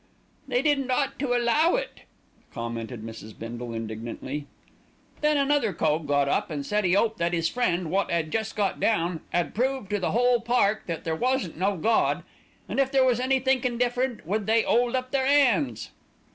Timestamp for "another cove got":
5.37-6.27